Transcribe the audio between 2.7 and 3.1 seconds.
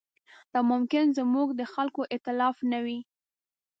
نه وي.